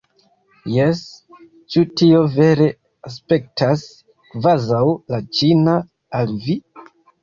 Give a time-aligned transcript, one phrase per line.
[0.75, 1.01] Jes,
[1.75, 2.71] ĉu tio vere
[3.11, 3.87] aspektas
[4.35, 4.85] kvazaŭ
[5.15, 5.81] la ĉina
[6.23, 6.63] al vi?